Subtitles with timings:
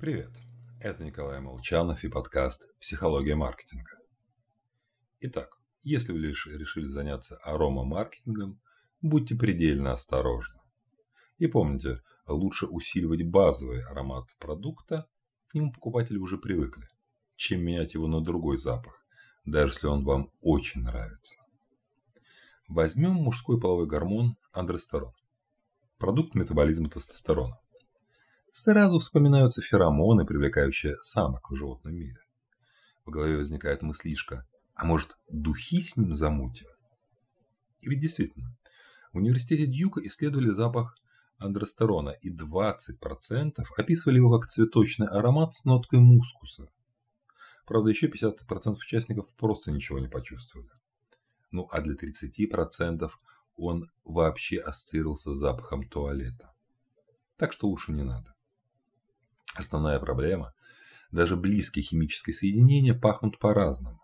[0.00, 0.30] Привет,
[0.80, 3.98] это Николай Молчанов и подкаст «Психология маркетинга».
[5.18, 8.60] Итак, если вы лишь решили заняться аромамаркетингом,
[9.02, 10.60] будьте предельно осторожны.
[11.38, 15.08] И помните, лучше усиливать базовый аромат продукта,
[15.48, 16.86] к нему покупатели уже привыкли,
[17.34, 19.04] чем менять его на другой запах,
[19.44, 21.34] даже если он вам очень нравится.
[22.68, 25.12] Возьмем мужской половой гормон андростерон,
[25.98, 27.58] продукт метаболизма тестостерона
[28.58, 32.18] сразу вспоминаются феромоны, привлекающие самок в животном мире.
[33.06, 36.66] В голове возникает мыслишка, а может духи с ним замутим?
[37.80, 38.56] И ведь действительно,
[39.12, 40.96] в университете Дьюка исследовали запах
[41.38, 46.68] андростерона, и 20% описывали его как цветочный аромат с ноткой мускуса.
[47.64, 50.70] Правда, еще 50% участников просто ничего не почувствовали.
[51.52, 53.08] Ну а для 30%
[53.56, 56.52] он вообще ассоциировался с запахом туалета.
[57.36, 58.34] Так что лучше не надо.
[59.58, 60.54] Основная проблема–
[61.10, 64.00] даже близкие химические соединения пахнут по-разному.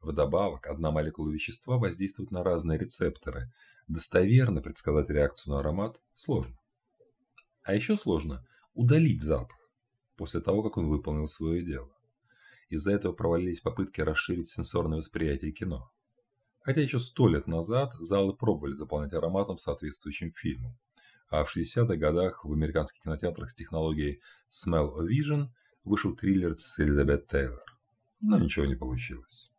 [0.00, 3.52] Вдобавок, одна молекула вещества воздействует на разные рецепторы.
[3.86, 6.58] Достоверно предсказать реакцию на аромат сложно.
[7.62, 9.56] А еще сложно удалить запах
[10.16, 11.90] после того, как он выполнил свое дело.
[12.68, 15.88] Из-за этого провалились попытки расширить сенсорное восприятие кино.
[16.62, 20.76] Хотя еще сто лет назад залы пробовали заполнять ароматом соответствующим фильмом
[21.30, 25.48] а в 60-х годах в американских кинотеатрах с технологией Smell o Vision
[25.84, 27.62] вышел триллер с Элизабет Тейлор.
[28.20, 29.50] Но ничего не получилось.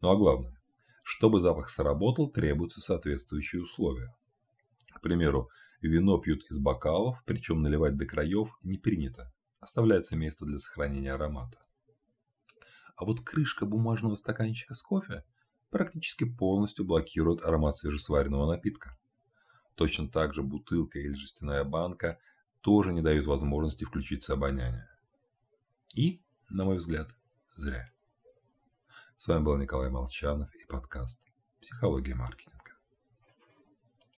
[0.00, 0.60] Ну а главное,
[1.02, 4.14] чтобы запах сработал, требуются соответствующие условия.
[4.92, 5.48] К примеру,
[5.80, 9.32] вино пьют из бокалов, причем наливать до краев не принято.
[9.60, 11.58] Оставляется место для сохранения аромата.
[12.96, 15.24] А вот крышка бумажного стаканчика с кофе
[15.70, 18.96] практически полностью блокирует аромат свежесваренного напитка.
[19.76, 22.18] Точно так же бутылка или жестяная банка
[22.62, 24.88] тоже не дают возможности включиться обоняние.
[25.94, 27.14] И, на мой взгляд,
[27.56, 27.92] зря.
[29.18, 31.22] С вами был Николай Молчанов и подкаст
[31.60, 32.55] «Психология маркетинга».